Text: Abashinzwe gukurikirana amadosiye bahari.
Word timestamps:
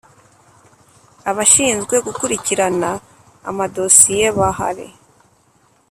Abashinzwe 1.29 1.95
gukurikirana 2.05 2.89
amadosiye 3.49 4.25
bahari. 4.37 4.87